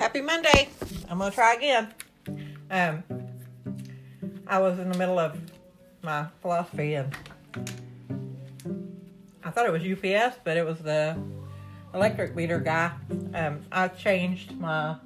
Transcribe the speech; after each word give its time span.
Happy 0.00 0.22
Monday. 0.22 0.70
I'm 1.10 1.18
gonna 1.18 1.30
try 1.30 1.56
again. 1.56 1.92
Um, 2.70 3.04
I 4.46 4.58
was 4.58 4.78
in 4.78 4.90
the 4.90 4.96
middle 4.96 5.18
of 5.18 5.38
my 6.00 6.24
philosophy 6.40 6.94
and 6.94 7.14
I 9.44 9.50
thought 9.50 9.66
it 9.66 9.72
was 9.72 9.82
UPS, 9.82 10.38
but 10.42 10.56
it 10.56 10.64
was 10.64 10.78
the 10.78 11.18
electric 11.92 12.34
meter 12.34 12.60
guy. 12.60 12.92
Um, 13.34 13.60
I 13.70 13.88
changed 13.88 14.58
my. 14.58 14.96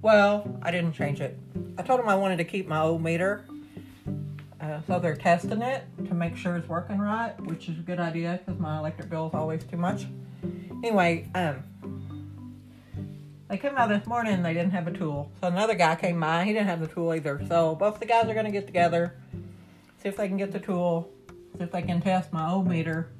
Well, 0.00 0.58
I 0.62 0.70
didn't 0.70 0.94
change 0.94 1.20
it. 1.20 1.38
I 1.76 1.82
told 1.82 2.00
him 2.00 2.08
I 2.08 2.14
wanted 2.14 2.38
to 2.38 2.44
keep 2.44 2.66
my 2.66 2.80
old 2.80 3.02
meter. 3.02 3.44
Uh, 4.62 4.80
so 4.86 4.98
they're 4.98 5.14
testing 5.14 5.60
it 5.60 5.84
to 6.08 6.14
make 6.14 6.38
sure 6.38 6.56
it's 6.56 6.70
working 6.70 6.96
right, 6.96 7.38
which 7.42 7.68
is 7.68 7.78
a 7.78 7.82
good 7.82 8.00
idea 8.00 8.40
because 8.46 8.58
my 8.58 8.78
electric 8.78 9.10
bill 9.10 9.26
is 9.26 9.34
always 9.34 9.62
too 9.62 9.76
much. 9.76 10.06
Anyway, 10.82 11.28
um, 11.34 11.62
they 13.50 13.58
came 13.58 13.76
out 13.76 13.88
this 13.88 14.06
morning 14.06 14.32
and 14.32 14.44
they 14.44 14.54
didn't 14.54 14.70
have 14.70 14.86
a 14.86 14.92
tool. 14.92 15.28
So 15.40 15.48
another 15.48 15.74
guy 15.74 15.96
came 15.96 16.20
by, 16.20 16.44
he 16.44 16.52
didn't 16.52 16.68
have 16.68 16.78
the 16.78 16.86
tool 16.86 17.12
either. 17.12 17.44
So 17.48 17.74
both 17.74 17.98
the 17.98 18.06
guys 18.06 18.28
are 18.28 18.42
to 18.42 18.50
get 18.52 18.66
together, 18.66 19.16
see 20.00 20.08
if 20.08 20.16
they 20.16 20.28
can 20.28 20.36
get 20.36 20.52
the 20.52 20.60
tool, 20.60 21.10
see 21.58 21.64
if 21.64 21.72
they 21.72 21.82
can 21.82 22.00
test 22.00 22.32
my 22.32 22.48
old 22.48 22.68
meter 22.68 23.10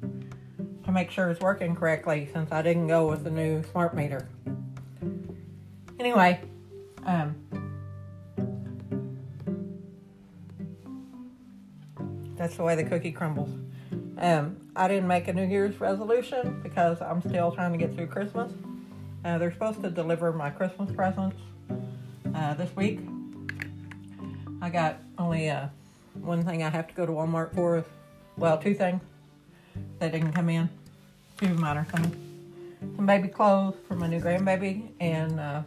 to 0.85 0.91
make 0.93 1.11
sure 1.11 1.29
it's 1.29 1.41
working 1.41 1.75
correctly 1.75 2.29
since 2.31 2.49
I 2.53 2.61
didn't 2.61 2.87
go 2.87 3.09
with 3.09 3.25
the 3.25 3.29
new 3.29 3.61
smart 3.71 3.93
meter. 3.93 4.29
Anyway, 5.99 6.39
um, 7.05 7.35
that's 12.37 12.55
the 12.55 12.63
way 12.63 12.75
the 12.75 12.85
cookie 12.85 13.11
crumbles. 13.11 13.49
Um, 14.17 14.55
I 14.77 14.87
didn't 14.87 15.07
make 15.07 15.27
a 15.27 15.33
New 15.33 15.45
Year's 15.45 15.81
resolution 15.81 16.61
because 16.63 17.01
I'm 17.01 17.21
still 17.21 17.51
trying 17.51 17.73
to 17.73 17.77
get 17.77 17.93
through 17.93 18.07
Christmas. 18.07 18.53
Uh, 19.23 19.37
they're 19.37 19.51
supposed 19.51 19.81
to 19.83 19.89
deliver 19.89 20.31
my 20.33 20.49
Christmas 20.49 20.91
presents 20.91 21.37
uh, 22.33 22.53
this 22.55 22.75
week. 22.75 22.99
I 24.61 24.69
got 24.69 24.97
only 25.17 25.49
uh, 25.49 25.67
one 26.21 26.43
thing 26.43 26.63
I 26.63 26.69
have 26.69 26.87
to 26.87 26.93
go 26.93 27.05
to 27.05 27.11
Walmart 27.11 27.53
for. 27.53 27.85
Well, 28.37 28.57
two 28.57 28.73
things 28.73 29.01
that 29.99 30.11
didn't 30.11 30.33
come 30.33 30.49
in. 30.49 30.69
Two 31.37 31.53
minor 31.55 31.85
things. 31.93 32.15
Some 32.95 33.05
baby 33.05 33.27
clothes 33.27 33.75
for 33.87 33.95
my 33.95 34.07
new 34.07 34.19
grandbaby 34.19 34.89
and 34.99 35.39
uh, 35.39 35.61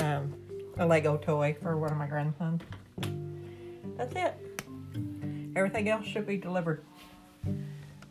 um, 0.00 0.34
a 0.78 0.86
Lego 0.86 1.16
toy 1.16 1.56
for 1.60 1.76
one 1.76 1.90
of 1.90 1.98
my 1.98 2.06
grandsons. 2.06 2.62
That's 3.96 4.14
it. 4.14 4.34
Everything 5.56 5.88
else 5.88 6.06
should 6.06 6.26
be 6.26 6.36
delivered. 6.36 6.84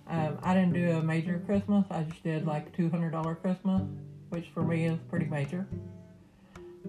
Um, 0.08 0.38
I 0.44 0.54
didn't 0.54 0.74
do 0.74 0.92
a 0.92 1.02
major 1.02 1.42
Christmas. 1.46 1.86
I 1.90 2.04
just 2.04 2.24
did 2.24 2.46
like 2.46 2.68
a 2.68 2.82
$200 2.82 3.42
Christmas, 3.42 3.82
which 4.30 4.48
for 4.54 4.64
me 4.64 4.86
is 4.86 5.00
pretty 5.10 5.26
major. 5.26 5.66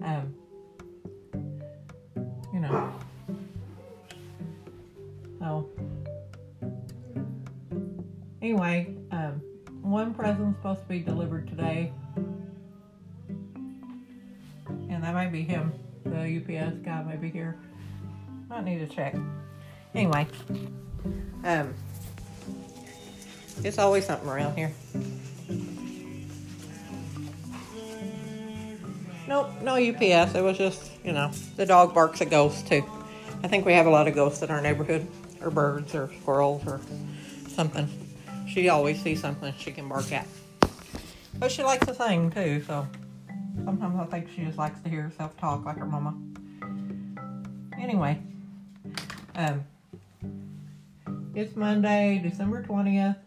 Um, 0.01 0.35
you 2.53 2.59
know. 2.59 2.93
So, 5.39 5.69
anyway, 8.41 8.95
um, 9.11 9.41
one 9.81 10.13
present's 10.13 10.57
supposed 10.57 10.81
to 10.81 10.87
be 10.87 10.99
delivered 10.99 11.47
today. 11.47 11.93
And 14.67 15.03
that 15.03 15.13
might 15.13 15.31
be 15.31 15.43
him. 15.43 15.73
The 16.03 16.37
UPS 16.37 16.77
guy 16.83 17.03
may 17.03 17.15
be 17.15 17.29
here. 17.29 17.57
I 18.49 18.61
need 18.61 18.79
to 18.79 18.87
check. 18.87 19.15
Anyway, 19.93 20.27
um, 21.43 21.73
it's 23.63 23.77
always 23.77 24.05
something 24.05 24.29
around 24.29 24.55
here. 24.57 24.71
Nope, 29.27 29.49
no 29.61 29.73
UPS. 29.73 30.35
It 30.35 30.43
was 30.43 30.57
just, 30.57 30.91
you 31.03 31.11
know, 31.11 31.31
the 31.55 31.65
dog 31.65 31.93
barks 31.93 32.21
at 32.21 32.29
ghosts 32.29 32.67
too. 32.67 32.83
I 33.43 33.47
think 33.47 33.65
we 33.65 33.73
have 33.73 33.85
a 33.85 33.89
lot 33.89 34.07
of 34.07 34.15
ghosts 34.15 34.41
in 34.43 34.51
our 34.51 34.61
neighborhood, 34.61 35.07
or 35.41 35.49
birds, 35.49 35.95
or 35.95 36.11
squirrels, 36.21 36.65
or 36.67 36.79
something. 37.47 37.89
She 38.47 38.69
always 38.69 39.01
sees 39.01 39.19
something 39.21 39.53
she 39.57 39.71
can 39.71 39.89
bark 39.89 40.11
at. 40.11 40.27
But 41.37 41.51
she 41.51 41.63
likes 41.63 41.85
to 41.87 41.93
sing 41.93 42.31
too, 42.31 42.63
so 42.65 42.87
sometimes 43.63 43.99
I 43.99 44.05
think 44.05 44.29
she 44.35 44.45
just 44.45 44.57
likes 44.57 44.79
to 44.81 44.89
hear 44.89 45.03
herself 45.03 45.35
talk 45.37 45.65
like 45.65 45.77
her 45.77 45.85
mama. 45.85 46.15
Anyway, 47.79 48.21
um, 49.35 49.63
it's 51.33 51.55
Monday, 51.55 52.19
December 52.23 52.63
20th. 52.63 53.17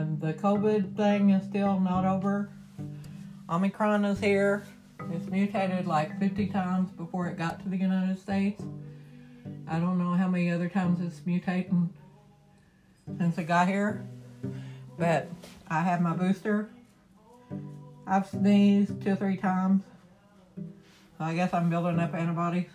Um, 0.00 0.18
the 0.18 0.32
COVID 0.32 0.96
thing 0.96 1.30
is 1.30 1.44
still 1.44 1.78
not 1.78 2.06
over. 2.06 2.50
Omicron 3.50 4.06
is 4.06 4.18
here. 4.18 4.64
It's 5.12 5.26
mutated 5.26 5.86
like 5.86 6.18
50 6.18 6.46
times 6.46 6.90
before 6.92 7.26
it 7.26 7.36
got 7.36 7.62
to 7.62 7.68
the 7.68 7.76
United 7.76 8.18
States. 8.18 8.62
I 9.68 9.78
don't 9.78 9.98
know 9.98 10.12
how 10.12 10.26
many 10.26 10.50
other 10.50 10.70
times 10.70 11.00
it's 11.00 11.20
mutating 11.20 11.90
since 13.18 13.36
it 13.36 13.44
got 13.44 13.68
here, 13.68 14.06
but 14.98 15.28
I 15.68 15.80
have 15.80 16.00
my 16.00 16.14
booster. 16.14 16.70
I've 18.06 18.26
sneezed 18.26 19.02
two 19.02 19.12
or 19.12 19.16
three 19.16 19.36
times. 19.36 19.82
So 20.56 21.24
I 21.24 21.34
guess 21.34 21.52
I'm 21.52 21.68
building 21.68 21.98
up 21.98 22.14
antibodies. 22.14 22.70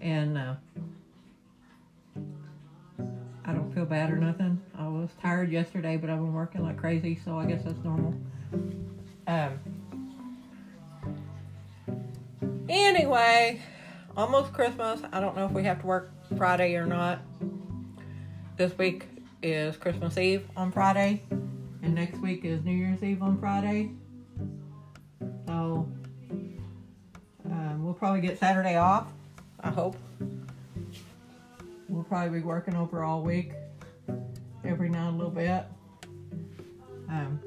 And 0.00 0.38
uh, 0.38 0.54
I 3.44 3.52
don't 3.52 3.74
feel 3.74 3.84
bad 3.84 4.10
or 4.10 4.16
nothing. 4.16 4.62
I 4.96 5.00
was 5.00 5.10
tired 5.20 5.52
yesterday, 5.52 5.98
but 5.98 6.08
I've 6.08 6.16
been 6.16 6.32
working 6.32 6.62
like 6.62 6.78
crazy, 6.78 7.20
so 7.22 7.38
I 7.38 7.44
guess 7.44 7.62
that's 7.62 7.84
normal. 7.84 8.14
Um. 9.26 9.58
Anyway, 12.66 13.60
almost 14.16 14.54
Christmas. 14.54 15.02
I 15.12 15.20
don't 15.20 15.36
know 15.36 15.44
if 15.44 15.52
we 15.52 15.64
have 15.64 15.82
to 15.82 15.86
work 15.86 16.12
Friday 16.38 16.76
or 16.76 16.86
not. 16.86 17.18
This 18.56 18.76
week 18.78 19.06
is 19.42 19.76
Christmas 19.76 20.16
Eve 20.16 20.48
on 20.56 20.72
Friday, 20.72 21.22
and 21.82 21.94
next 21.94 22.18
week 22.22 22.46
is 22.46 22.64
New 22.64 22.72
Year's 22.72 23.02
Eve 23.02 23.22
on 23.22 23.38
Friday. 23.38 23.90
So 25.46 25.86
um, 27.44 27.84
we'll 27.84 27.92
probably 27.92 28.22
get 28.22 28.38
Saturday 28.38 28.76
off. 28.76 29.08
I 29.60 29.68
hope. 29.68 29.96
We'll 31.86 32.04
probably 32.04 32.40
be 32.40 32.46
working 32.46 32.74
over 32.74 33.04
all 33.04 33.20
week, 33.20 33.52
every 34.66 34.88
now 34.88 35.08
and 35.08 35.14
a 35.14 35.18
little 35.18 35.32
bit, 35.32 35.64
um, 37.08 37.40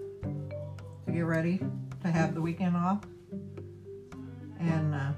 to 1.05 1.11
get 1.11 1.25
ready 1.25 1.59
to 2.01 2.07
have 2.07 2.33
the 2.33 2.41
weekend 2.41 2.75
off. 2.75 3.03
And 4.59 4.95
uh, 4.95 5.11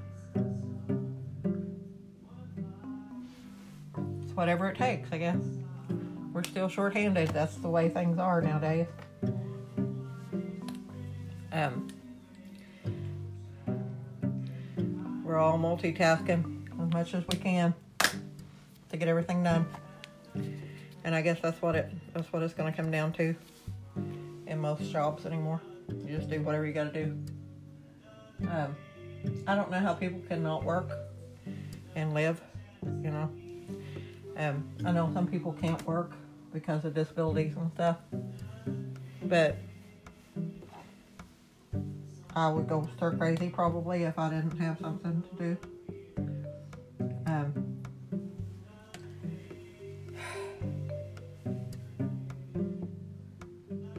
it's 4.22 4.32
whatever 4.34 4.68
it 4.68 4.76
takes, 4.76 5.10
I 5.12 5.18
guess. 5.18 5.42
We're 6.32 6.44
still 6.44 6.68
short-handed. 6.68 7.28
That's 7.28 7.56
the 7.56 7.68
way 7.68 7.88
things 7.88 8.18
are 8.18 8.40
nowadays. 8.40 8.86
Um, 11.52 11.88
we're 15.22 15.38
all 15.38 15.58
multitasking 15.58 16.66
as 16.82 16.92
much 16.92 17.14
as 17.14 17.24
we 17.28 17.36
can 17.36 17.74
to 18.90 18.96
get 18.96 19.08
everything 19.08 19.42
done. 19.42 19.66
And 21.04 21.14
I 21.14 21.22
guess 21.22 21.40
that's 21.40 21.60
what 21.60 21.74
it 21.74 21.90
that's 22.14 22.32
what 22.32 22.42
it's 22.42 22.54
going 22.54 22.72
to 22.72 22.76
come 22.76 22.90
down 22.90 23.12
to 23.14 23.34
in 24.46 24.58
most 24.58 24.90
jobs 24.90 25.26
anymore. 25.26 25.60
You 25.88 26.16
just 26.16 26.30
do 26.30 26.40
whatever 26.42 26.66
you 26.66 26.72
got 26.72 26.92
to 26.92 27.04
do. 27.04 27.18
Um, 28.48 28.76
I 29.46 29.54
don't 29.54 29.70
know 29.70 29.78
how 29.78 29.94
people 29.94 30.20
can 30.28 30.42
not 30.42 30.64
work 30.64 30.90
and 31.94 32.14
live. 32.14 32.40
You 32.84 33.10
know, 33.10 33.30
um, 34.36 34.68
I 34.84 34.92
know 34.92 35.10
some 35.12 35.26
people 35.26 35.52
can't 35.52 35.84
work 35.86 36.12
because 36.52 36.84
of 36.84 36.94
disabilities 36.94 37.54
and 37.56 37.70
stuff, 37.72 37.98
but 39.24 39.56
I 42.34 42.48
would 42.48 42.68
go 42.68 42.88
stir 42.96 43.12
crazy 43.16 43.48
probably 43.48 44.04
if 44.04 44.18
I 44.18 44.30
didn't 44.30 44.58
have 44.58 44.78
something 44.80 45.22
to 45.22 45.36
do. 45.36 45.56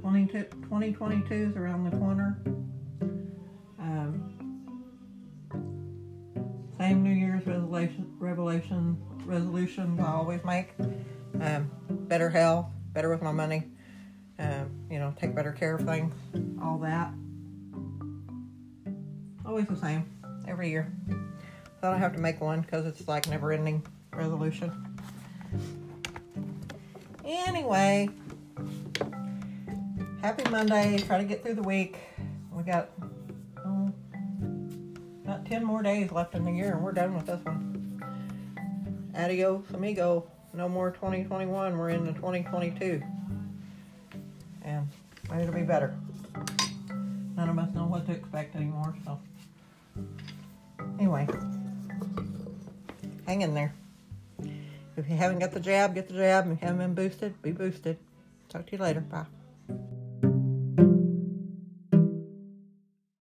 2022 0.04 1.34
is 1.34 1.56
around 1.56 1.90
the 1.90 1.98
corner. 1.98 2.38
Um, 3.80 4.34
same 6.78 7.04
New 7.04 7.12
Year's 7.12 7.48
resolution, 7.48 8.14
revelation, 8.20 8.98
resolutions 9.26 10.00
I 10.00 10.12
always 10.12 10.44
make. 10.44 10.74
Um, 11.42 11.72
better 11.90 12.30
health, 12.30 12.68
better 12.92 13.10
with 13.10 13.22
my 13.22 13.32
money. 13.32 13.64
Um, 14.40 14.72
you 14.90 15.00
know, 15.00 15.14
take 15.18 15.34
better 15.34 15.54
care 15.54 15.76
of 15.76 15.86
things, 15.86 16.14
all 16.62 16.80
that. 16.80 17.14
Always 19.46 19.68
the 19.68 19.78
same, 19.78 20.06
every 20.48 20.70
year. 20.70 20.92
So 21.10 21.88
I 21.88 21.92
don't 21.92 22.00
have 22.00 22.14
to 22.14 22.20
make 22.20 22.42
one 22.42 22.62
because 22.62 22.86
it's 22.86 23.08
like 23.08 23.30
never-ending 23.30 23.86
resolution. 24.12 24.72
Anyway, 27.24 28.10
happy 30.24 30.50
Monday. 30.50 30.98
Try 31.00 31.18
to 31.18 31.26
get 31.26 31.44
through 31.44 31.56
the 31.56 31.64
week. 31.64 31.98
We 32.54 32.64
got 32.64 32.92
oh, 33.66 33.92
not 35.26 35.46
10 35.46 35.66
more 35.66 35.84
days 35.84 36.14
left 36.14 36.34
in 36.34 36.46
the 36.46 36.52
year, 36.52 36.72
and 36.72 36.82
we're 36.82 36.94
done 36.94 37.14
with 37.14 37.26
this 37.26 37.44
one. 37.44 38.02
Adios, 39.16 39.66
amigo. 39.74 40.26
No 40.54 40.70
more 40.70 40.92
2021. 40.92 41.78
We're 41.78 41.90
in 41.90 42.06
the 42.06 42.14
2022. 42.14 43.04
And 44.64 44.88
it'll 45.38 45.54
be 45.54 45.64
better. 45.64 45.94
None 47.36 47.50
of 47.50 47.60
us 47.60 47.74
know 47.74 47.86
what 47.86 48.06
to 48.06 48.14
expect 48.14 48.56
anymore, 48.56 48.96
so. 49.04 49.20
Anyway, 51.00 51.28
hang 53.26 53.42
in 53.42 53.54
there. 53.54 53.74
If 54.96 55.10
you 55.10 55.18
haven't 55.18 55.40
got 55.40 55.52
the 55.52 55.60
jab, 55.60 55.96
get 55.96 56.08
the 56.08 56.14
jab. 56.14 56.46
If 56.46 56.62
you 56.62 56.68
haven't 56.68 56.78
been 56.78 56.94
boosted, 56.94 57.42
be 57.42 57.52
boosted. 57.52 57.98
Talk 58.48 58.68
to 58.68 58.72
you 58.74 58.82
later. 58.82 59.02
Bye. 59.02 59.26